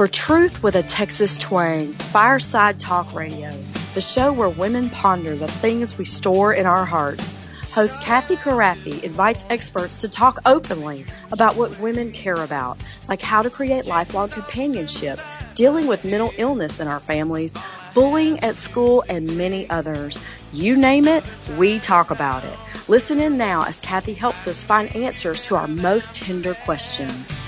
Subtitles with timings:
[0.00, 3.54] For Truth with a Texas Twang, Fireside Talk Radio,
[3.92, 7.36] the show where women ponder the things we store in our hearts.
[7.72, 12.78] Host Cathy Krafve invites experts to talk openly about what women care about,
[13.08, 15.20] like how to create lifelong companionship,
[15.54, 17.54] dealing with mental illness in our families,
[17.94, 20.18] bullying at school, and many others.
[20.52, 21.24] You name it,
[21.56, 22.58] we talk about it.
[22.88, 27.40] Listen in now as Cathy helps us find answers to our most tender questions.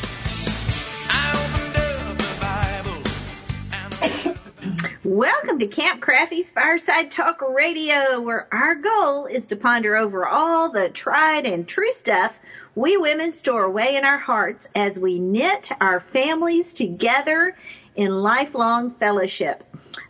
[5.04, 10.72] Welcome to Cathy Krafve's Fireside Talk Radio, where our goal is to ponder over all
[10.72, 12.38] the tried and true stuff
[12.74, 17.54] we women store away in our hearts as we knit our families together
[17.96, 19.64] in lifelong fellowship.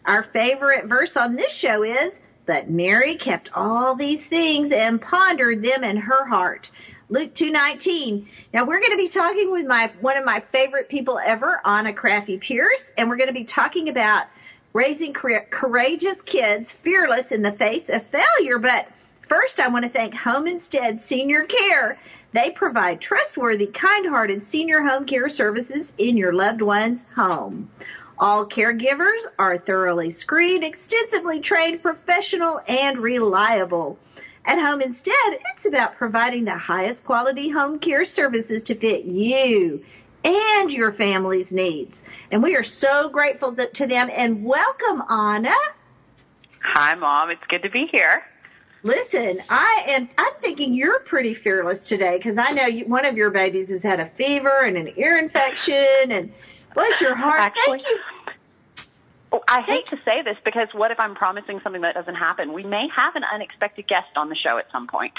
[0.04, 5.62] Our favorite verse on this show is, But Mary kept all these things and pondered
[5.62, 6.70] them in her heart.
[7.08, 8.26] Luke 2:19.
[8.52, 11.92] Now we're going to be talking with my one of my favorite people ever, Anna
[11.92, 14.26] Krafve Pierce, and we're going to be talking about
[14.72, 18.58] raising courageous kids, fearless in the face of failure.
[18.58, 18.88] But
[19.28, 21.98] first, I want to thank Home Instead Senior Care.
[22.32, 27.70] They provide trustworthy, kind-hearted senior home care services in your loved one's home.
[28.18, 33.98] All caregivers are thoroughly screened, extensively trained, professional, and reliable.
[34.44, 39.84] At Home Instead, it's about providing the highest quality home care services to fit you
[40.24, 42.04] and your family's needs.
[42.30, 45.54] And we are so grateful to them and welcome Anna.
[46.60, 48.24] Hi mom, it's good to be here.
[48.84, 50.08] Listen, I am.
[50.18, 53.82] I'm thinking you're pretty fearless today because I know you, one of your babies has
[53.82, 56.32] had a fever and an ear infection, and
[56.74, 57.40] bless your heart.
[57.40, 57.98] Actually, Thank you.
[59.34, 62.52] Oh, I hate to say this because what if I'm promising something that doesn't happen?
[62.52, 65.14] We may have an unexpected guest on the show at some point.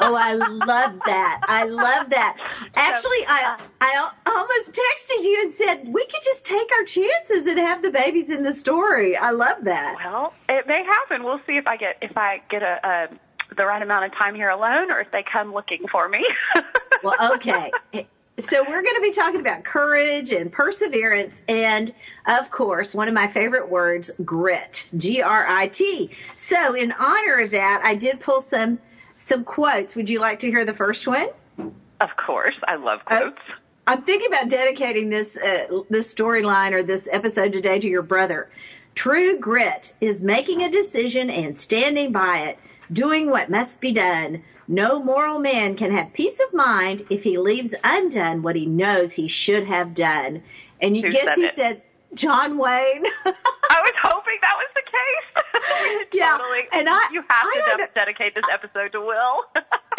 [0.00, 1.40] Oh, I love that.
[1.48, 2.36] I love that.
[2.74, 7.58] Actually, I I almost texted you and said we could just take our chances and
[7.58, 9.16] have the babies in the story.
[9.16, 9.96] I love that.
[10.04, 11.24] Well, it may happen.
[11.24, 14.34] We'll see if I get if I get a, a the right amount of time
[14.34, 16.26] here alone or if they come looking for me.
[17.02, 17.70] well, okay.
[18.38, 21.92] So we're going to be talking about courage and perseverance and
[22.26, 26.10] of course, one of my favorite words, grit, G-R-I-T.
[26.34, 28.78] So in honor of that, I did pull some
[29.16, 29.96] some quotes.
[29.96, 31.28] Would you like to hear the first one?
[32.00, 32.54] Of course.
[32.66, 33.38] I love Oh, quotes.
[33.86, 38.50] I'm thinking about dedicating this uh, this storyline or this episode today to your brother.
[38.94, 42.58] True grit is making a decision and standing by it,
[42.92, 44.42] doing what must be done.
[44.68, 49.12] No moral man can have peace of mind if he leaves undone what he knows
[49.12, 50.42] he should have done.
[50.82, 51.54] And you Who guess said who it?
[51.54, 51.82] said
[52.14, 53.04] John Wayne?
[53.24, 55.44] I was hoping that was the case.
[56.12, 56.60] Yeah, totally.
[56.72, 59.42] and I- you have I to de- dedicate this episode to Will.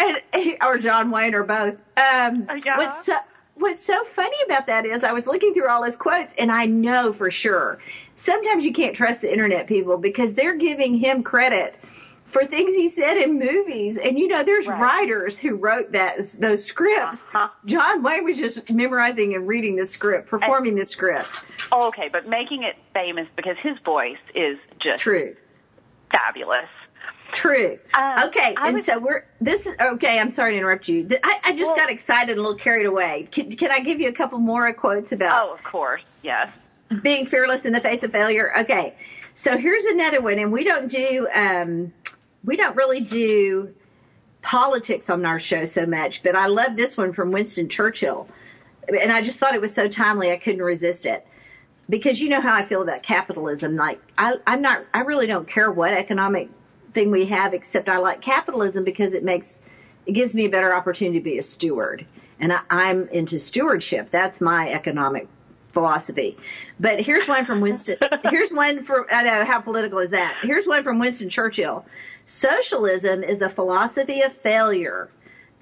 [0.00, 1.74] and, or John Wayne or both.
[1.96, 2.76] Um, Uh, yeah.
[2.78, 3.16] What's so,
[3.54, 6.66] what's so funny about that is I was looking through all his quotes and I
[6.66, 7.78] know for sure
[8.16, 11.76] sometimes you can't trust the internet people because they're giving him credit
[12.24, 13.96] for things he said in movies.
[13.96, 14.80] And you know, there's Right.
[14.80, 17.24] writers who wrote that those scripts.
[17.32, 17.48] Uh-huh.
[17.64, 21.28] John Wayne was just memorizing and reading the script, performing the script.
[21.72, 25.34] okay, but making it famous because his voice is just True.
[26.10, 26.66] Fabulous.
[27.32, 27.78] True.
[27.92, 30.18] Um, okay, I and was- so we're this is okay.
[30.18, 31.06] I'm sorry to interrupt you.
[31.22, 33.28] I, I just Well- got excited and a little carried away.
[33.30, 36.02] Can, can I give you a couple more quotes about Oh, of course.
[36.22, 36.50] Yes.
[37.02, 38.50] being fearless in the face of failure?
[38.60, 38.94] Okay,
[39.34, 41.92] so here's another one, and we don't do um,
[42.44, 43.74] we don't really do
[44.40, 48.26] politics on our show so much, but I love this one from Winston Churchill,
[48.88, 51.26] and I just thought it was so timely I couldn't resist it.
[51.88, 53.76] Because you know how I feel about capitalism.
[53.76, 56.50] Like I, I'm not, I really don't care what economic
[56.92, 59.60] thing we have, except I like capitalism because it makes,
[60.06, 62.06] it gives me a better opportunity to be a steward.
[62.40, 64.10] And I, I'm into stewardship.
[64.10, 65.28] That's my economic
[65.72, 66.36] philosophy.
[66.80, 70.38] But here's one from Winston, here's one from, I know, how political is that?
[70.42, 71.84] Here's one from Winston Churchill.
[72.24, 75.08] Socialism is a philosophy of failure,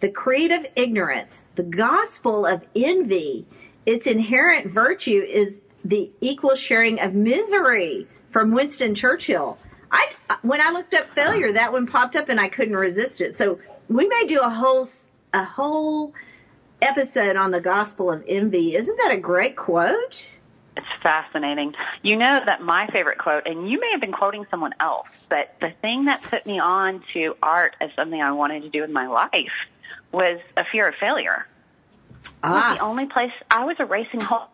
[0.00, 3.47] the creed of ignorance, the gospel of envy.
[3.85, 9.59] Its inherent virtue is the equal sharing of misery from Winston Churchill.
[9.91, 10.09] I,
[10.43, 13.37] when I looked up failure, that one popped up and I couldn't resist it.
[13.37, 14.88] So we may do a whole,
[15.33, 16.12] a whole
[16.83, 18.75] episode on the gospel of envy.
[18.75, 20.38] Isn't that a great quote?
[20.77, 21.75] It's fascinating.
[22.03, 25.55] You know that my favorite quote, and you may have been quoting someone else, but
[25.61, 28.93] the thing that put me on to art as something I wanted to do in
[28.93, 29.53] my life
[30.12, 31.47] was a fear of failure.
[32.25, 34.49] It was the Ah, only place I was erasing holes.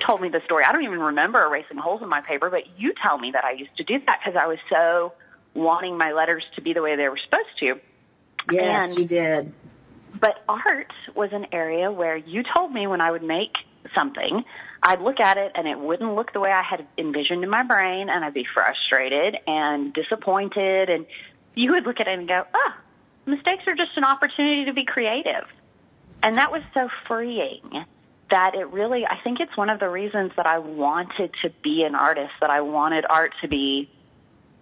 [0.00, 0.64] Told me the story.
[0.64, 3.52] I don't even remember erasing holes in my paper, but you tell me that I
[3.52, 5.12] used to do that because I was so
[5.54, 7.80] wanting my letters to be the way they were supposed to.
[8.50, 9.52] Yes, And- you did.
[10.18, 13.56] But art was an area where you told me when I would make
[13.94, 14.44] something,
[14.82, 17.62] I'd look at it and it wouldn't look the way I had envisioned in my
[17.62, 20.90] brain, and I'd be frustrated and disappointed.
[20.90, 21.06] And
[21.54, 22.72] you would look at it and go, oh,
[23.26, 25.46] mistakes are just an opportunity to be creative.
[26.22, 27.84] And that was so freeing
[28.32, 31.84] that it really, I think it's one of the reasons that I wanted to be
[31.84, 33.90] an artist, that I wanted art to be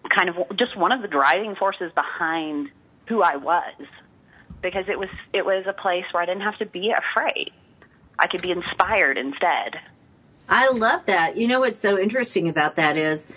[0.08, 2.68] kind of just one of the driving forces behind
[3.06, 3.74] who I was
[4.60, 7.52] because it was it was a place where I didn't have to be afraid.
[8.18, 9.76] I could be inspired instead.
[10.50, 11.36] I love that.
[11.36, 13.28] You know what's so interesting about that is,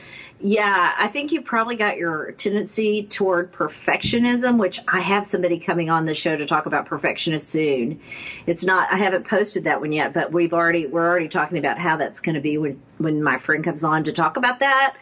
[0.41, 5.89] yeah, I think you probably got your tendency toward perfectionism, which I have somebody coming
[5.91, 8.01] on the show to talk about perfectionist soon.
[8.47, 11.77] It's not, I haven't posted that one yet, but we've already, we're already talking about
[11.77, 14.95] how that's going to be when, when my friend comes on to talk about that.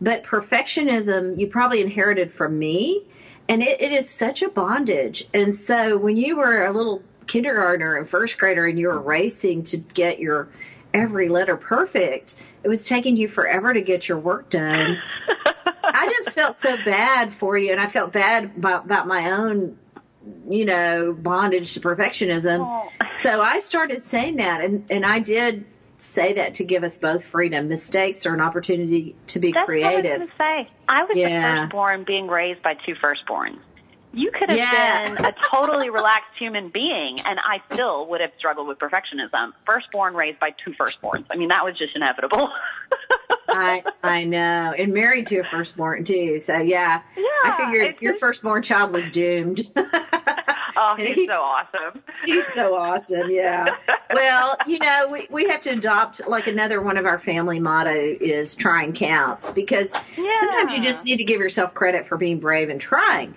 [0.00, 3.06] But perfectionism, you probably inherited from me,
[3.48, 5.26] and it, it is such a bondage.
[5.32, 9.64] And so when you were a little kindergartner and first grader and you were racing
[9.64, 10.48] to get your
[10.96, 12.34] every letter perfect,
[12.64, 15.00] it was taking you forever to get your work done.
[15.84, 19.78] I just felt so bad for you, and I felt bad about, about my own,
[20.48, 22.60] you know, bondage to perfectionism.
[22.60, 23.06] Oh.
[23.08, 25.64] So I started saying that, and, and I did
[25.98, 27.68] say that to give us both freedom.
[27.68, 30.04] Mistakes are an opportunity to be That's creative.
[30.04, 30.70] what I was say.
[30.88, 31.54] I was Yeah.
[31.54, 33.58] the firstborn being raised by two firstborns.
[34.16, 35.14] You could have Yeah.
[35.14, 39.52] been a totally relaxed human being, and I still would have struggled with perfectionism.
[39.66, 41.26] Firstborn raised by two firstborns.
[41.30, 42.50] I mean, that was just inevitable.
[43.48, 46.38] I I know, and married to a firstborn too.
[46.40, 49.60] So yeah, Yeah, I figured your just- firstborn child was doomed.
[49.76, 52.02] oh, he's he's- so awesome.
[52.24, 53.76] He's so awesome, yeah.
[54.12, 57.90] Well, you know, we we have to adopt like another one of our family motto
[57.94, 62.68] is trying counts because sometimes you just need to give yourself credit for being brave
[62.70, 63.34] and trying.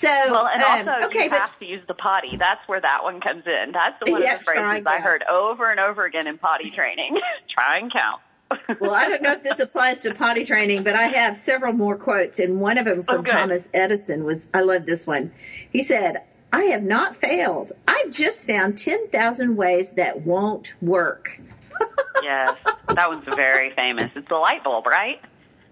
[0.00, 2.36] So Well, and um, also okay, you but have to use the potty.
[2.38, 3.72] That's where that one comes in.
[3.72, 6.70] That's the one Yeah, of the phrases I heard over and over again in potty
[6.70, 7.20] training.
[7.54, 8.22] Try and count.
[8.80, 11.98] well, I don't know if this applies to potty training, but I have several more
[11.98, 13.30] quotes, and one of them from Oh.
[13.30, 15.32] Thomas Edison was, I love this one.
[15.70, 17.72] He said, I have not failed.
[17.86, 21.38] I've just found 10,000 ways that won't work.
[22.22, 22.56] yes,
[22.88, 24.10] that one's very famous.
[24.16, 25.20] It's the light bulb, right?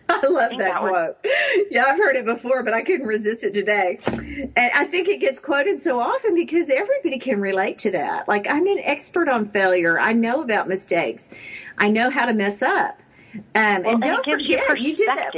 [0.11, 1.27] I love that that quote.
[1.71, 3.99] Yeah, I've heard it before, but I couldn't resist it today.
[4.07, 8.27] And I think it gets quoted so often because everybody can relate to that.
[8.27, 10.01] Like, I'm an expert on failure.
[10.01, 11.29] I know about mistakes.
[11.77, 12.99] I know how to mess up.
[13.35, 15.35] Um, and and don't gives you forget, you did that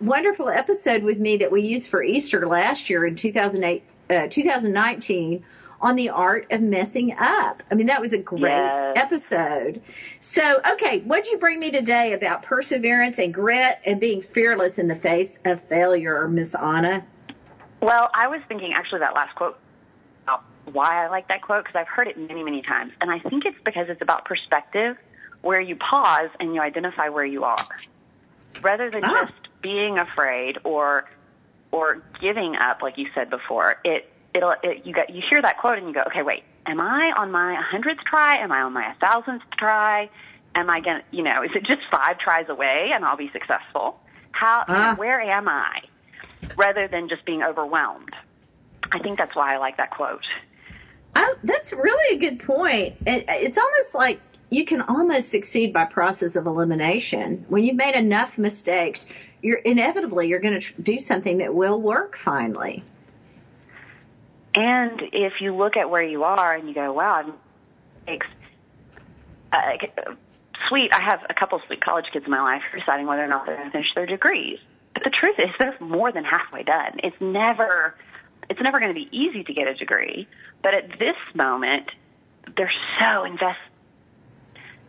[0.00, 5.44] wonderful episode with me that we used for Easter last year in 2008, uh, 2019
[5.84, 7.62] on the art of messing up.
[7.70, 8.96] I mean, that was a great Yes.
[8.96, 9.82] episode.
[10.18, 14.88] So, okay, what'd you bring me today about perseverance and grit and being fearless in
[14.88, 17.04] the face of failure, Miss Anna?
[17.82, 19.58] Well, I was thinking actually that last quote
[20.22, 20.42] about
[20.72, 22.92] why I like that quote because I've heard it many, many times.
[23.02, 24.96] And I think it's because it's about perspective
[25.42, 27.66] where you pause and you identify where you are.
[28.62, 29.26] Rather than Ah.
[29.26, 31.04] just being afraid or
[31.72, 33.76] or giving up like you said before.
[33.84, 36.42] It it'll it, you got you hear that quote and you go, "Okay, wait.
[36.66, 38.36] Am I on my 100th try?
[38.38, 40.08] Am I on my 1000th try?
[40.54, 43.30] Am I going to, you know, is it just 5 tries away and I'll be
[43.32, 43.98] successful?
[44.32, 44.94] How know, Ah.
[44.96, 45.82] where am I?"
[46.56, 48.14] rather than just being overwhelmed.
[48.92, 50.24] I think that's why I like that quote.
[51.16, 52.96] I, that's really a good point.
[53.06, 54.20] It, it's almost like
[54.50, 57.46] you can almost succeed by process of elimination.
[57.48, 59.06] When you've made enough mistakes,
[59.42, 62.84] you're inevitably you're going to tr- do something that will work finally.
[64.54, 67.34] And if you look at where you are and you go, wow,
[68.06, 68.18] I'm.
[69.52, 70.14] Uh,
[70.68, 73.24] sweet, I have a couple sweet college kids in my life who are deciding whether
[73.24, 74.58] or not they're going to finish their degrees.
[74.92, 76.98] But the truth is, they're more than halfway done.
[77.02, 77.94] It's never,
[78.48, 80.28] it's never going to be easy to get a degree.
[80.62, 81.90] But at this moment,
[82.56, 83.70] they're so invested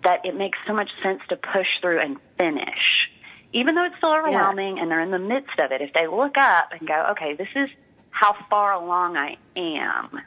[0.03, 3.09] that it makes so much sense to push through and finish.
[3.53, 6.37] Even though it's still overwhelming and they're in the midst of it, if they look
[6.37, 7.69] up and go, okay, this is
[8.15, 10.21] how far along I am,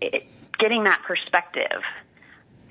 [0.00, 0.24] it,
[0.58, 1.82] getting that perspective.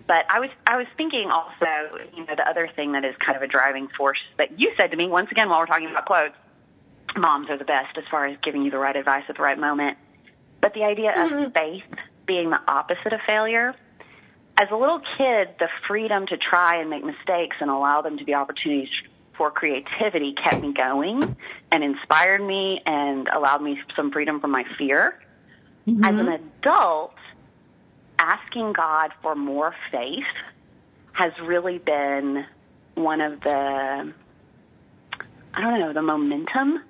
[0.07, 3.35] But I was I was thinking also, you know, the other thing that is kind
[3.35, 6.05] of a driving force that you said to me once again while we're talking about
[6.05, 6.35] quotes.
[7.17, 9.59] Moms are the best as far as giving you the right advice at the right
[9.59, 9.97] moment.
[10.61, 11.51] But the idea of mm-hmm.
[11.51, 13.75] faith being the opposite of failure.
[14.59, 18.25] As a little kid, the freedom to try and make mistakes and allow them to
[18.25, 18.89] be opportunities
[19.37, 21.35] for creativity kept me going
[21.71, 25.19] and inspired me and allowed me some freedom from my fear.
[25.87, 26.03] Mm-hmm.
[26.03, 27.15] As an adult,
[28.19, 30.25] asking God for more faith
[31.13, 32.45] has really been
[32.95, 34.13] one of the,
[35.53, 36.83] I don't know, the momentum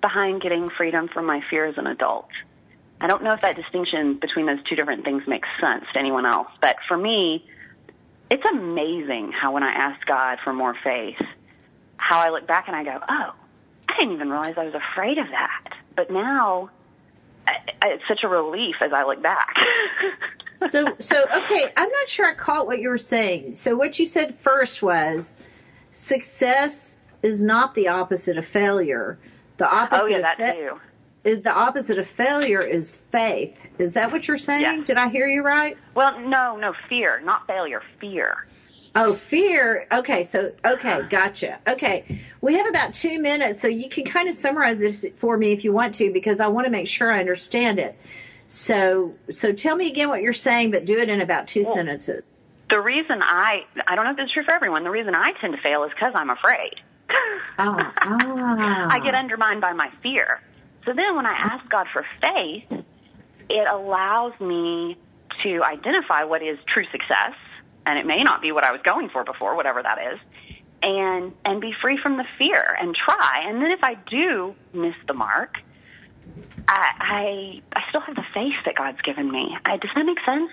[0.00, 2.28] behind getting freedom from my fear as an adult.
[3.00, 6.26] I don't know if that distinction between those two different things makes sense to anyone
[6.26, 7.46] else, but for me,
[8.30, 11.20] it's amazing how when I ask God for more faith,
[12.00, 13.34] how I look back and I go, oh,
[13.88, 15.74] I didn't even realize I was afraid of that.
[15.94, 16.70] But now,
[17.84, 19.54] it's such a relief as I look back.
[20.68, 23.54] so, so okay, I'm not sure I caught what you were saying.
[23.54, 25.36] So, what you said first was
[25.92, 29.18] success is not the opposite of failure.
[29.58, 30.80] The opposite oh yeah, of that fa- too.
[31.24, 33.66] is the opposite of failure is faith.
[33.78, 34.62] Is that what you're saying?
[34.62, 34.84] Yeah.
[34.84, 35.76] Did I hear you right?
[35.94, 38.46] Well, no, no, fear, not failure, fear.
[38.94, 39.86] Oh, fear.
[39.90, 41.58] Okay, so okay, gotcha.
[41.66, 45.52] Okay, we have about two minutes, so you can kind of summarize this for me
[45.52, 47.96] if you want to, because I want to make sure I understand it.
[48.48, 52.42] So, so tell me again what you're saying, but do it in about two sentences.
[52.68, 55.32] The reason I, I don't know if this is true for everyone, the reason I
[55.40, 56.74] tend to fail is because I'm afraid.
[57.58, 58.88] Ah, ah.
[58.90, 60.40] I get undermined by my fear.
[60.84, 62.84] So then when I ask God for faith,
[63.48, 64.96] it allows me
[65.44, 67.34] to identify what is true success,
[67.86, 70.20] and it may not be what I was going for before, whatever that is,
[70.82, 73.44] and and be free from the fear and try.
[73.46, 75.56] And then if I do miss the mark,
[76.68, 79.56] I I, I still have the faith that God's given me.
[79.64, 80.50] I, does that make sense?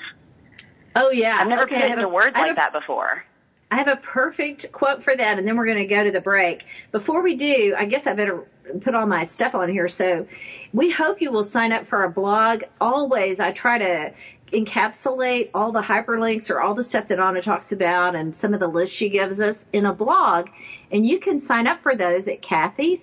[0.95, 1.37] Oh yeah.
[1.39, 3.25] I've never okay, put it into words like a- that before.
[3.69, 6.21] I have a perfect quote for that, and then we're going to go to the
[6.21, 6.65] break.
[6.91, 8.45] Before we do, I guess I better
[8.81, 9.87] put all my stuff on here.
[9.87, 10.27] So
[10.73, 12.63] we hope you will sign up for our blog.
[12.79, 14.13] Always, I try to
[14.53, 18.61] encapsulate all the hyperlinks or all the stuff that Anna talks about and some of
[18.61, 20.49] the lists she gives us in a blog.
[20.91, 22.95] And you can sign up for those at Cathy,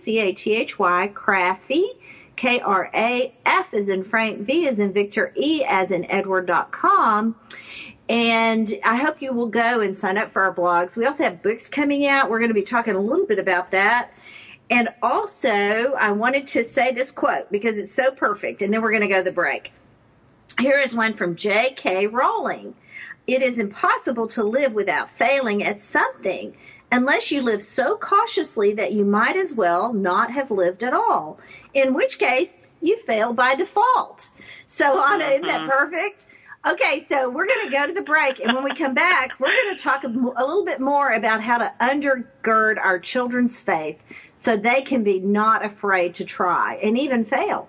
[2.37, 6.71] C-A-T-H-Y, Craffy, K-R-A-F is in Frank, V is in Victor, E as in Edward dot
[6.71, 7.37] com.
[8.09, 10.97] And I hope you will go and sign up for our blogs.
[10.97, 12.31] We also have books coming out.
[12.31, 14.11] We're going to be talking a little bit about that.
[14.71, 18.91] And also, I wanted to say this quote because it's so perfect, and then we're
[18.91, 19.73] going to go to the break.
[20.59, 22.07] Here is one from J.K.
[22.09, 22.75] Rowling.
[23.27, 26.55] It is impossible to live without failing at something
[26.93, 31.39] unless you live so cautiously that you might as well not have lived at all,
[31.75, 34.31] in which case you fail by default.
[34.67, 35.71] So, Anna, isn't that uh-huh.
[35.71, 36.27] perfect?
[36.67, 39.55] Okay, so we're going to go to the break, and when we come back, we're
[39.55, 43.99] going to talk a, a little bit more about how to undergird our children's faith
[44.39, 47.69] so they can be not afraid to try and even fail.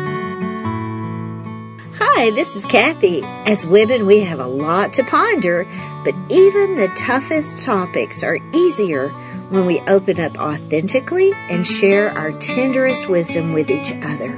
[2.03, 3.21] Hi, this is Cathy.
[3.23, 5.67] As women, we have a lot to ponder,
[6.03, 9.09] but even the toughest topics are easier
[9.49, 14.29] when we open up authentically and share our tenderest wisdom with each other.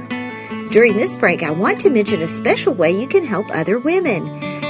[0.72, 4.26] During this break, I want to mention a special way you can help other women.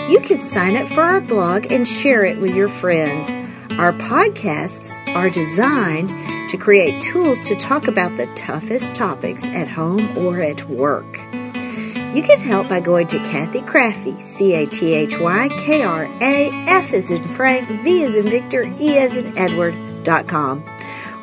[0.08, 3.28] You can sign up for our blog and share it with your friends.
[3.72, 6.10] Our podcasts are designed
[6.50, 11.18] to create tools to talk about the toughest topics at home or at work.
[12.14, 18.14] You can help by going to Cathy Krafve, C-A-T-H-Y, K-R-A-F as in Frank, V as
[18.14, 20.62] in Victor, E as in Edward, dot com.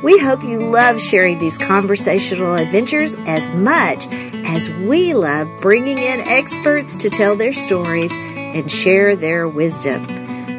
[0.04, 6.20] We hope you love sharing these conversational adventures as much as we love bringing in
[6.22, 10.04] experts to tell their stories and share their wisdom.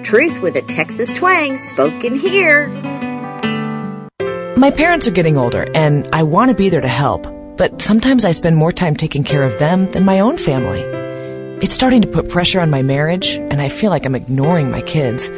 [0.02, 2.68] Truth with a Texas twang spoken here.
[4.56, 7.26] My parents are getting older, and I want to be there to help,
[7.62, 10.80] but sometimes I spend more time taking care of them than my own family.
[11.62, 14.82] It's starting to put pressure on my marriage, and I feel like I'm ignoring my
[14.82, 15.30] kids.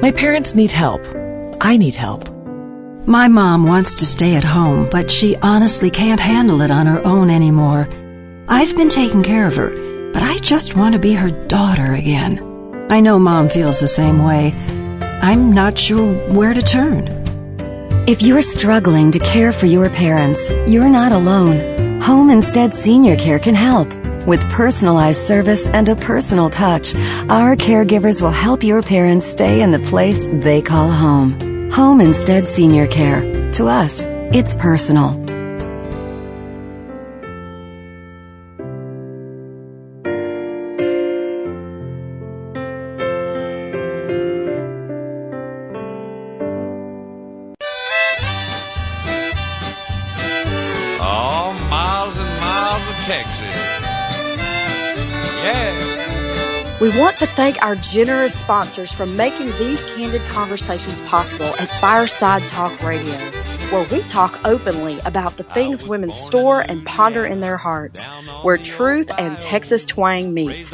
[0.00, 1.02] My parents need help.
[1.60, 2.30] I need help.
[3.06, 7.06] My mom wants to stay at home, but she honestly can't handle it on her
[7.06, 7.86] own anymore.
[8.48, 9.68] I've been taking care of her,
[10.14, 12.40] but I just want to be her daughter again.
[12.88, 14.54] I know mom feels the same way.
[15.20, 17.15] I'm not sure where to turn.
[18.06, 22.00] If you're struggling to care for your parents, you're not alone.
[22.02, 23.92] Home Instead Senior Care can help.
[24.28, 26.94] With personalized service and a personal touch,
[27.28, 31.68] our caregivers will help your parents stay in the place they call home.
[31.72, 33.50] Home Instead Senior Care.
[33.54, 35.25] To us, it's personal.
[53.06, 53.42] Texas.
[55.44, 56.80] Yeah.
[56.80, 62.48] We want to thank our generous sponsors for making these candid conversations possible at Fireside
[62.48, 63.16] Talk Radio,
[63.70, 68.02] where we talk openly about the things women store and ponder in their hearts,
[68.42, 70.68] where truth and Texas twang meet.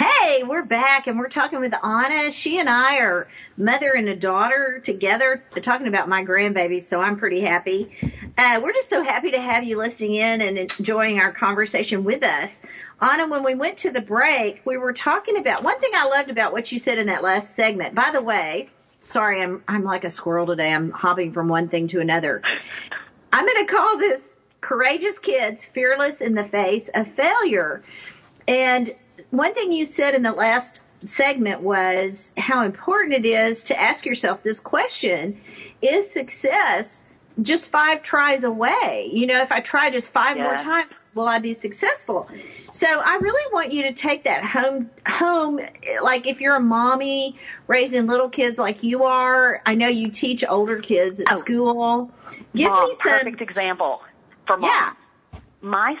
[0.00, 2.30] Hey, we're back and we're talking with Anna.
[2.30, 3.28] She and I are
[3.58, 7.90] mother and a daughter together talking about my grandbabies, so I'm pretty happy.
[8.38, 12.22] Uh, we're just so happy to have you listening in and enjoying our conversation with
[12.22, 12.62] us.
[12.98, 16.30] Anna, when we went to the break, we were talking about one thing I loved
[16.30, 17.94] about what you said in that last segment.
[17.94, 18.70] By the way,
[19.02, 20.72] sorry, I'm I'm like a squirrel today.
[20.72, 22.40] I'm hopping from one thing to another.
[23.34, 27.82] I'm going to call this courageous kids fearless in the face of failure.
[28.50, 28.94] And
[29.30, 34.04] one thing you said in the last segment was how important it is to ask
[34.04, 35.40] yourself this question
[35.80, 37.02] is success
[37.40, 41.38] just five tries away you know if i try just five more times will i
[41.38, 42.28] be successful
[42.70, 45.58] so i really want you to take that home home
[46.02, 47.34] like if you're a mommy
[47.66, 51.36] raising little kids like you are i know you teach older kids at Oh.
[51.36, 52.10] school
[52.54, 54.02] give Mom, me some perfect example
[54.46, 54.68] for mom.
[54.68, 54.92] Yeah.
[55.62, 55.96] My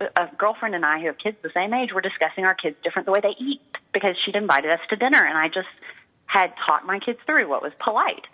[0.00, 3.06] a girlfriend and I who have kids the same age were discussing our kids different
[3.06, 3.60] the way they eat
[3.92, 5.68] because she'd invited us to dinner and I just
[6.26, 8.26] had taught my kids through what was polite.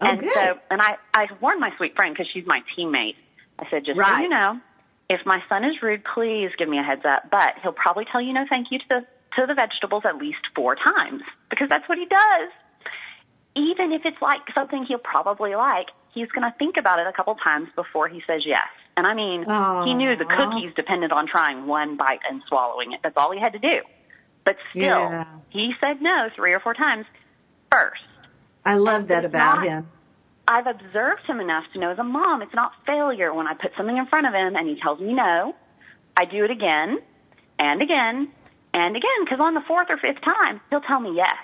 [0.00, 0.32] Oh, and good.
[0.34, 3.16] so, and I, I warned my sweet friend because she's my teammate.
[3.58, 4.60] I said, just so you know,
[5.08, 7.30] if my son is rude, please give me a heads up.
[7.30, 10.38] But he'll probably tell you no thank you to the, to the vegetables at least
[10.54, 12.50] four times because that's what he does.
[13.58, 17.12] Even if it's like something he'll probably like, he's going to think about it a
[17.12, 18.68] couple times before he says yes.
[18.96, 19.40] And I mean,
[19.86, 23.00] he knew the cookies depended on trying one bite and swallowing it.
[23.02, 23.80] That's all he had to do.
[24.44, 25.24] But still, Yeah.
[25.50, 27.06] he said no three or four times
[27.70, 28.02] first.
[28.64, 29.88] i love that about not- him
[30.50, 33.72] I've observed him enough to know as a mom, it's not failure when I put
[33.76, 35.54] something in front of him and he tells me no.
[36.16, 36.98] I do it again
[37.58, 38.28] and again
[38.72, 41.36] and again because on the fourth or fifth time he'll tell me yes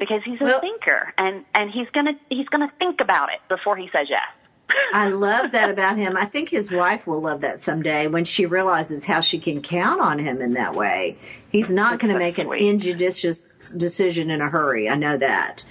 [0.00, 3.76] because he's a Well- thinker and and he's gonna he's gonna think about it before
[3.76, 4.26] he says yes.
[4.94, 6.16] I love that about him.
[6.16, 10.00] I think his wife will love that someday when she realizes how she can count
[10.00, 11.18] on him in that way.
[11.50, 14.88] He's not going to make an injudicious decision in a hurry.
[14.88, 15.64] I know that.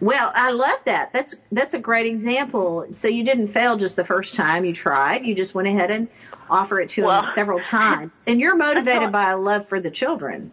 [0.00, 1.12] Well, I love that.
[1.14, 2.86] That's that's a great example.
[2.92, 5.24] So you didn't fail just the first time you tried.
[5.24, 6.08] You just went ahead and
[6.50, 8.20] offer it to him several times.
[8.26, 10.50] And you're motivated by a love for the children.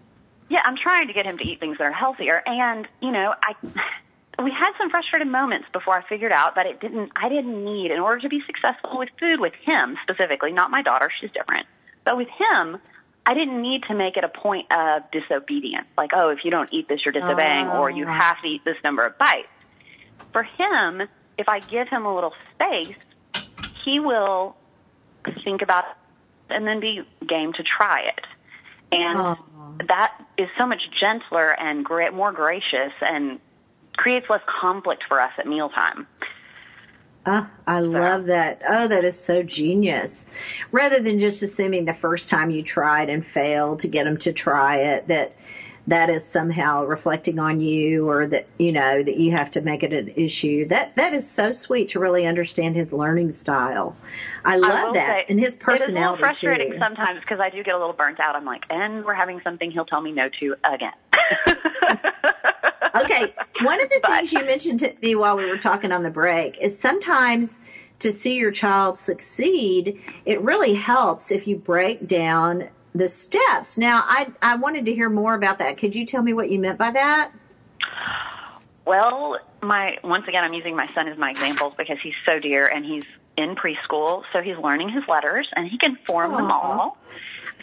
[0.52, 2.44] Yeah, I'm trying to get him to eat things that are healthier.
[2.46, 3.56] And, you know, I
[4.44, 7.92] we had some frustrated moments before I figured out that it didn't I didn't need
[7.92, 11.68] in order to be successful with food with him specifically, not my daughter, she's different.
[12.04, 12.78] But with him,
[13.26, 15.88] I didn't need to make it a point of disobedience.
[15.98, 18.12] Like, oh, if you don't eat this, you're disobeying, or you Oh.
[18.12, 19.48] have to eat this number of bites.
[20.34, 21.04] For him,
[21.38, 22.96] if I give him a little space,
[23.86, 24.58] he will
[25.46, 28.26] think about it and then be game to try it.
[28.92, 29.38] And Oh.
[29.88, 33.40] that is so much gentler and gra- more gracious and
[33.98, 36.08] creates less conflict for us at mealtime.
[37.24, 38.64] Uh, I love that.
[38.68, 40.26] Oh, that is so genius.
[40.72, 44.34] Rather than just assuming the first time you tried and failed to get them to
[44.34, 45.36] try it, that
[45.88, 49.84] that is somehow reflecting on you or that, you know, that you have to make
[49.84, 50.68] it an issue.
[50.68, 53.96] That, that is so sweet to really understand his learning style.
[54.46, 55.26] I I love will that.
[55.30, 55.94] and his personality.
[55.94, 56.78] It is a little frustrating too.
[56.80, 58.36] sometimes because I do get a little burnt out.
[58.36, 60.94] I'm like, and we're having something he'll tell me no to again.
[62.94, 66.04] Okay, one of the But- things you mentioned to me while we were talking on
[66.04, 67.58] the break is sometimes
[68.00, 73.78] to see your child succeed, it really helps if you break down the steps.
[73.78, 75.78] Now, I I wanted to hear more about that.
[75.78, 77.32] Could you tell me what you meant by that?
[78.86, 82.66] Well, my once again, I'm using my son as my examples because he's so dear
[82.68, 83.04] and he's
[83.38, 86.98] in preschool, so he's learning his letters and he can form them all.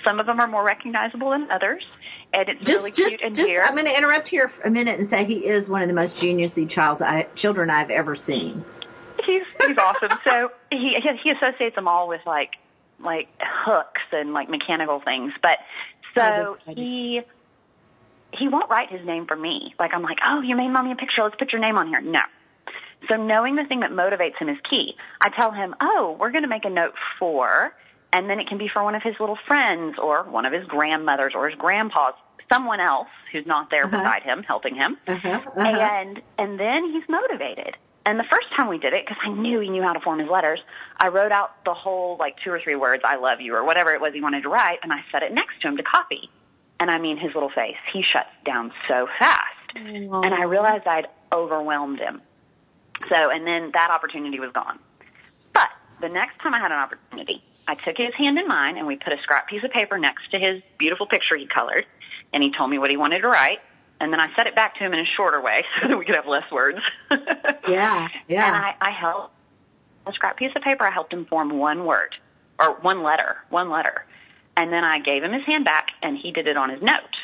[0.05, 1.85] Some of them are more recognizable than others,
[2.33, 3.65] and it's Just really just cute and just dear.
[3.65, 5.95] I'm going to interrupt here for a minute and say he is one of the
[5.95, 8.65] most geniusy childs I, children I've ever seen.
[9.27, 10.19] he's he's awesome.
[10.25, 12.57] So he he associates them all with like
[13.01, 15.59] like hooks and like mechanical things, but
[16.21, 16.81] Oh, so funny.
[16.83, 17.21] he
[18.37, 19.75] he won't write his name for me.
[19.79, 21.23] Like I'm like, oh, you made mommy a picture.
[21.23, 22.01] Let's put your name on here.
[22.01, 22.23] No.
[23.09, 24.97] So knowing the thing that motivates him is key.
[25.21, 27.73] I tell him, oh, we're going to make a note for,
[28.13, 30.67] and then it can be for one of his little friends or one of his
[30.67, 32.15] grandmothers or his grandpa's,
[32.53, 33.97] someone else who's not there Uh-huh.
[33.99, 35.61] beside him helping him Uh-huh, uh-huh.
[35.61, 37.77] and and then he's motivated.
[38.09, 40.19] And the first time we did it, because I knew he knew how to form
[40.19, 40.61] his letters,
[40.97, 43.93] I wrote out the whole like two or three words, "I love you" or whatever
[43.93, 46.31] it was he wanted to write, and I set it next to him to copy.
[46.81, 51.09] And I mean, his little face, he shuts down so fast, and I realized I'd
[51.35, 52.23] overwhelmed him.
[53.11, 54.79] So, and then that opportunity was gone.
[55.53, 55.69] But
[56.01, 58.97] the next time I had an opportunity, I took his hand in mine and we
[58.97, 61.85] put a scrap piece of paper next to his beautiful picture he colored
[62.33, 63.61] and he told me what he wanted to write
[64.01, 66.05] and then I said it back to him in a shorter way so that we
[66.05, 66.79] could have less words.
[67.69, 68.47] yeah, yeah.
[68.47, 69.35] And I, I helped
[70.07, 70.85] a scrap piece of paper.
[70.85, 72.15] I helped him form one word
[72.59, 74.05] or one letter, one letter.
[74.57, 77.17] And then I gave him his hand back and he did it on his note.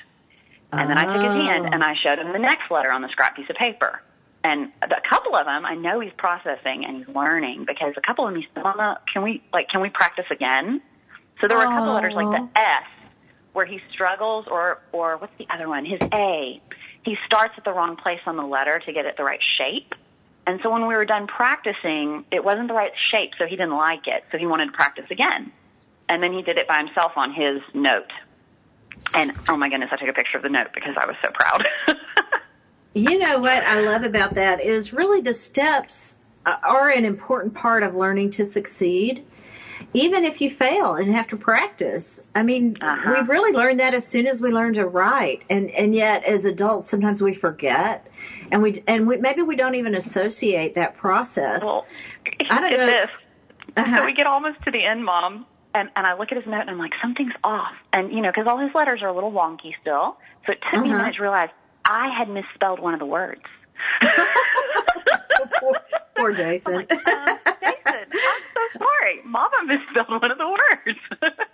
[0.72, 1.94] And then I took his hand and I oh.
[2.02, 4.02] showed him the next letter on the scrap piece of paper.
[4.42, 8.26] And a couple of them, I know he's processing and he's learning because a couple
[8.26, 10.82] of them he said, Mama, can we, like, can we practice again?
[11.40, 11.94] So there were a couple Aww.
[11.94, 12.60] letters like the oh.
[12.60, 12.84] S
[13.54, 15.86] where he struggles or, or what's the other one?
[15.86, 16.60] His A.
[17.02, 19.94] He starts at the wrong place on the letter to get it the right shape.
[20.46, 23.76] And so when we were done practicing, it wasn't the right shape, so he didn't
[23.76, 24.24] like it.
[24.30, 25.52] So he wanted to practice again.
[26.06, 28.10] And then he did it by himself on his note.
[29.14, 31.30] And oh my goodness, I took a picture of the note because I was so
[31.32, 31.66] proud.
[32.96, 37.82] You know what I love about that is really the steps are an important part
[37.82, 39.26] of learning to succeed.
[39.96, 42.20] Even if you fail and have to practice.
[42.34, 43.10] I mean, Uh-huh.
[43.12, 45.42] we really learn that as soon as we learn to write.
[45.48, 48.06] And, and yet as adults, sometimes we forget
[48.50, 51.62] and we, and we, maybe we don't even associate that process.
[51.62, 51.86] well,
[52.50, 52.86] I don't know.
[52.86, 53.10] this.
[53.76, 53.96] Uh-huh.
[53.98, 56.60] So we get almost to the end, Mom, and, and I look at his note
[56.62, 57.72] and I'm like, something's off.
[57.92, 60.16] And, you know, because all his letters are a little wonky still.
[60.46, 60.98] So it took me a Uh-huh.
[61.02, 61.50] minute to realize
[61.84, 63.42] I had misspelled one of the words.
[65.60, 65.76] poor,
[66.16, 66.86] poor Jason.
[67.06, 67.38] Um,
[67.86, 69.20] I'm so sorry.
[69.24, 70.98] Mama misspelled one of the words.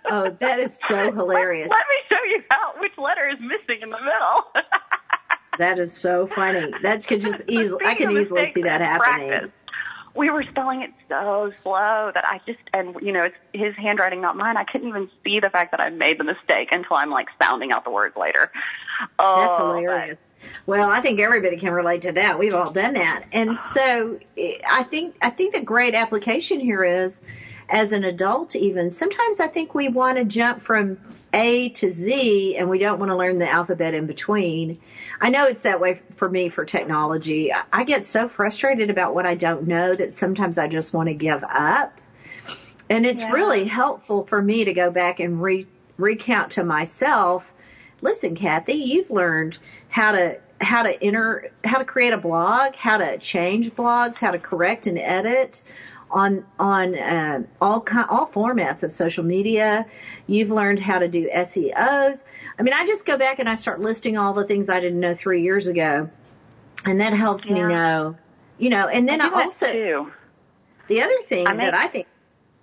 [0.09, 1.69] oh, that is so hilarious.
[1.69, 4.63] Let me show you how which letter is missing in the middle.
[5.57, 6.71] That is so funny.
[6.81, 9.29] That could just easily, I can easily see that happening.
[9.29, 9.51] practice,
[10.15, 14.21] we were spelling it so slow that I just, and you know, it's his handwriting,
[14.21, 14.57] not mine.
[14.57, 17.71] I couldn't even see the fact that I made the mistake until I'm like sounding
[17.71, 18.51] out the words later.
[19.19, 20.17] Oh, That's hilarious.
[20.65, 22.37] Well, I think everybody can relate to that.
[22.39, 23.23] We've all done that.
[23.31, 27.21] And so eh, I think, I think the great application here is
[27.69, 30.97] as an adult even, sometimes I think we want to jump from
[31.33, 34.79] A to Z and we don't want to learn the alphabet in between.
[35.21, 37.53] I know it's that way for me for technology.
[37.53, 41.07] I- I get so frustrated about what I don't know that sometimes I just want
[41.09, 41.99] to give up.
[42.89, 43.31] And it's Yeah.
[43.31, 47.53] really helpful for me to go back and re- recount to myself,
[48.01, 49.57] listen, Cathy, you've learned
[49.89, 54.31] how to how to enter how to create a blog, how to change blogs, how
[54.31, 55.63] to correct and edit
[56.11, 59.85] on on uh, all ki- all formats of social media.
[60.27, 62.23] You've learned how to do SEOs.
[62.59, 64.99] I mean, I just go back and I start listing all the things I didn't
[64.99, 66.09] know three years ago,
[66.85, 68.17] and that helps me know,
[68.59, 68.87] you know.
[68.87, 70.11] And then I I, also too.
[70.87, 72.07] the other thing I make- that I think,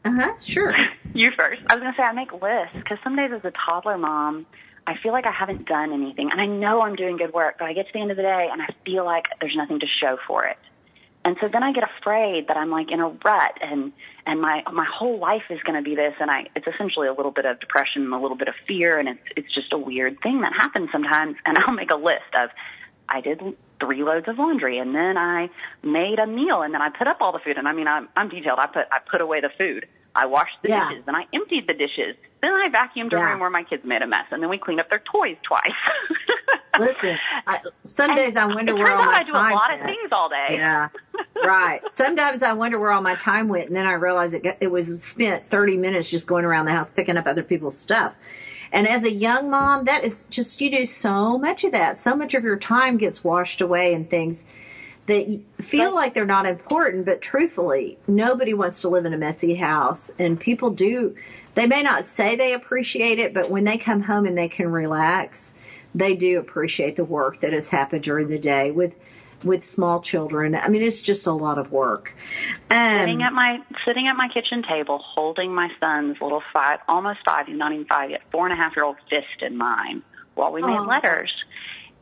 [0.05, 0.75] uh huh, sure.
[1.15, 1.63] You first.
[1.69, 4.47] I was going to say I make lists because some days as a toddler mom,
[4.89, 7.67] I feel like I haven't done anything, and I know I'm doing good work, but
[7.67, 9.87] I get to the end of the day and I feel like there's nothing to
[9.87, 10.57] show for it.
[11.27, 13.93] And so then I get afraid that I'm like in a rut and
[14.25, 17.13] and my my whole life is going to be this and I it's essentially a
[17.13, 19.79] little bit of depression and a little bit of fear and it's it's just a
[19.79, 22.49] weird thing that happens sometimes and I'll make a list of
[23.11, 23.43] I did
[23.81, 25.51] three loads of laundry and then I
[25.83, 28.09] made a meal and then I put up all the food and I mean I'm
[28.17, 29.87] I'm detailed I put I put away the food
[30.19, 30.89] I washed the Yeah.
[30.91, 34.03] dishes and I emptied the dishes then I vacuumed a room where my kids made
[34.03, 35.73] a mess and then we cleaned up their toys twice
[36.79, 39.73] Listen, I, some And days I wonder where all my I do a time lot
[39.75, 39.97] of went.
[39.97, 40.89] things all day Yeah,
[41.45, 41.81] right.
[41.95, 44.71] Sometimes I wonder where all my time went, and then I realize it, got- it
[44.71, 48.15] was spent 30 minutes just going around the house picking up other people's stuff.
[48.71, 51.99] And as a young mom, that is just, you do so much of that.
[51.99, 54.45] So much of your time gets washed away in things
[55.09, 59.55] that feel like they're not important, but truthfully, nobody wants to live in a messy
[59.55, 60.11] house.
[60.19, 61.17] And people do,
[61.55, 64.71] they may not say they appreciate it, but when they come home and they can
[64.71, 65.55] relax,
[65.95, 68.95] they do appreciate the work that has happened during the day with,
[69.43, 70.55] with small children.
[70.55, 72.13] I mean, it's just a lot of work.
[72.71, 77.21] Um, sitting at my sitting at my kitchen table, holding my son's little five, almost
[77.25, 80.03] five, he's not even five yet, four and a half year old fist in mine
[80.35, 81.33] while we made letters.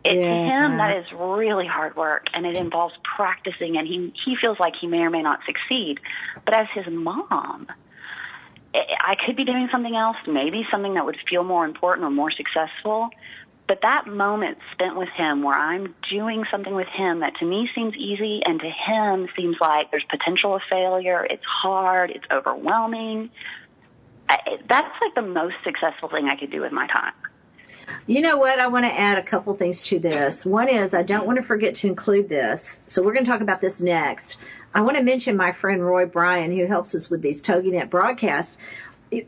[0.06, 3.76] It, To him, that is really hard work, and it involves practicing.
[3.76, 5.98] And he he feels like he may or may not succeed,
[6.44, 7.66] but as his mom,
[8.74, 12.10] I I could be doing something else, maybe something that would feel more important or
[12.10, 13.10] more successful.
[13.68, 17.68] But that moment spent with him where I'm doing something with him that to me
[17.74, 23.30] seems easy and to him seems like there's potential of failure, it's hard, it's overwhelming.
[24.28, 24.38] I,
[24.68, 27.14] that's like the most successful thing I could do with my time.
[28.06, 28.58] You know what?
[28.58, 30.44] I want to add a couple things to this.
[30.44, 32.82] One is I don't want to forget to include this.
[32.86, 34.38] So we're going to talk about this next.
[34.74, 38.58] I want to mention my friend Roy Bryan, who helps us with these TogiNet broadcasts.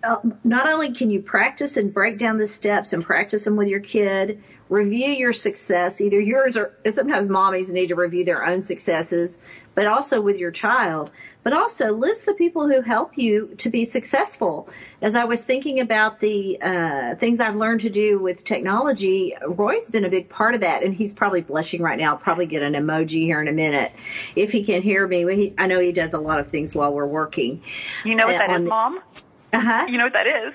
[0.02, 3.68] Uh, not only can you practice and break down the steps and practice them with
[3.68, 8.62] your kid, review your success, either yours or sometimes mommies need to review their own
[8.62, 9.38] successes,
[9.74, 11.10] but also with your child.
[11.44, 14.68] But also list the people who help you to be successful.
[15.00, 19.88] As I was thinking about the uh, things I've learned to do with technology, Roy's
[19.88, 22.12] been a big part of that, and he's probably blushing right now.
[22.12, 23.92] I'll probably get an emoji here in a minute
[24.34, 25.24] if he can hear me.
[25.36, 27.62] He, I know he does a lot of things while we're working.
[28.04, 28.98] You know what that uh, is, Mom?
[28.98, 29.86] Uh huh.
[29.88, 30.54] You know what that is?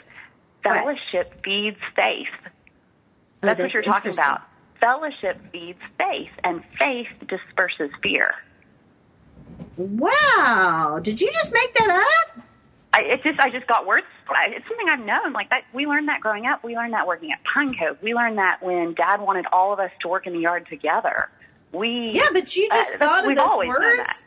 [0.63, 2.27] Fellowship feeds faith.
[2.41, 2.49] Oh,
[3.41, 4.41] that's, that's what you're talking about.
[4.79, 8.33] Fellowship feeds faith, and faith disperses fear.
[9.77, 10.99] Wow!
[11.01, 12.43] Did you just make that up?
[12.93, 14.05] I, it just I just got words.
[14.47, 15.33] It's something I've known.
[15.33, 16.63] Like that, we learned that growing up.
[16.63, 17.97] We learned that working at Pine Cove.
[18.01, 21.29] We learned that when Dad wanted all of us to work in the yard together.
[21.71, 24.25] We yeah, but you just uh, thought of those words.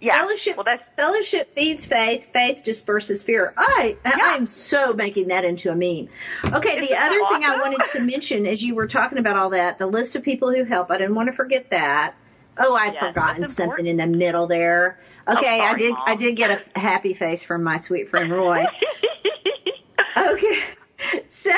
[0.00, 0.18] Yeah.
[0.18, 2.28] Fellowship, well, fellowship feeds faith.
[2.32, 3.52] Faith disperses fear.
[3.56, 4.16] I, yeah.
[4.18, 6.08] I'm so making that into a meme.
[6.44, 6.70] Okay.
[6.70, 7.42] Isn't the other awesome?
[7.42, 10.22] thing I wanted to mention as you were talking about all that, the list of
[10.22, 12.14] people who help, I didn't want to forget that.
[12.58, 14.98] Oh, I'd yes, forgotten something in the middle there.
[15.26, 15.56] Oh, okay.
[15.56, 16.02] Oh, sorry, I did, Mom.
[16.06, 18.64] I did get a happy face from my sweet friend Roy.
[20.16, 20.62] okay.
[21.28, 21.52] So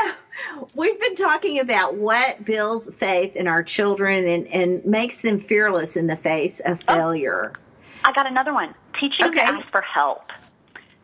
[0.75, 5.97] we've been talking about what builds faith in our children and, and makes them fearless
[5.97, 6.95] in the face of oh.
[6.95, 7.53] failure.
[7.55, 7.59] Oh.
[8.05, 8.75] I got another one.
[9.01, 9.39] Teaching okay.
[9.39, 10.31] to ask for help.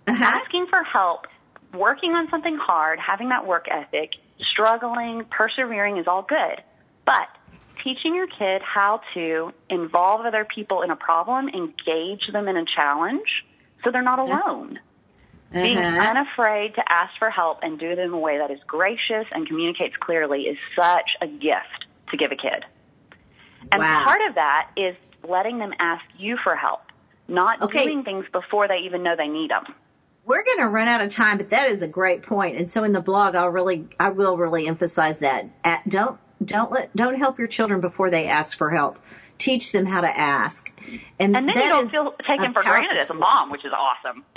[0.06, 0.24] Uh-huh.
[0.24, 1.26] Asking for help,
[1.74, 4.12] working on something hard, having that work ethic,
[4.52, 6.62] struggling, persevering is all good.
[7.04, 7.28] But
[7.84, 12.64] teaching your kid how to involve other people in a problem, engage them in a
[12.64, 13.44] challenge,
[13.84, 14.78] so they're not alone.
[15.50, 15.62] Uh-huh.
[15.62, 19.26] Being unafraid to ask for help and do it in a way that is gracious
[19.32, 22.64] and communicates clearly is such a gift to give a kid.
[23.72, 24.04] And wow.
[24.04, 24.94] part of that is
[25.26, 26.80] letting them ask you for help
[27.28, 27.84] not okay.
[27.84, 29.74] doing things before they even know they need them.
[30.24, 32.58] We're going to run out of time, but that is a great point.
[32.58, 35.46] And so in the blog, I'll really, I will really emphasize that.
[35.64, 38.98] At, don't, don't let, don't help your children before they ask for help.
[39.38, 40.70] Teach them how to ask.
[41.18, 44.24] And, and then you don't feel taken for granted as a mom, which is awesome.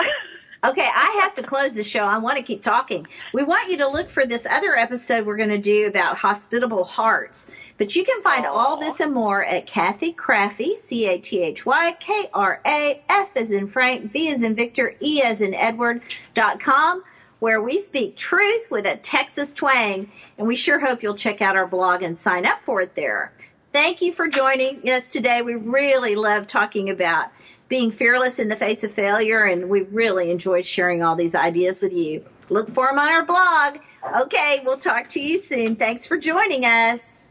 [0.64, 2.04] Okay, I have to close the show.
[2.04, 3.08] I want to keep talking.
[3.34, 6.84] We want you to look for this other episode we're going to do about hospitable
[6.84, 7.48] hearts.
[7.78, 8.50] But you can find Aww.
[8.50, 11.36] all this and more at Cathy Krafve, C-A-T-H-Y-K-R-A-F
[13.34, 17.02] as in Frank, V as in Victor, E as in Edward dot com,
[17.40, 20.12] where we speak truth with a Texas twang.
[20.38, 23.32] And we sure hope you'll check out our blog and sign up for it there.
[23.72, 25.42] Thank you for joining us today.
[25.42, 27.30] We really love talking about
[27.72, 31.80] being fearless in the face of failure, and we really enjoyed sharing all these ideas
[31.80, 32.22] with you.
[32.50, 33.78] Look for them on our blog.
[34.24, 35.76] Okay, we'll talk to you soon.
[35.76, 37.30] Thanks for joining us.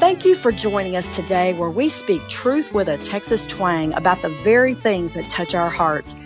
[0.00, 4.22] Thank you for joining us today where we speak truth with a Texas twang about
[4.22, 6.16] the very things that touch our hearts.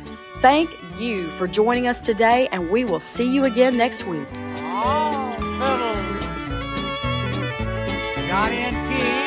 [0.41, 4.29] Thank you for joining us today, and we will see you again next week.
[4.35, 5.35] Oh,
[8.29, 9.18] Johnny and Keith.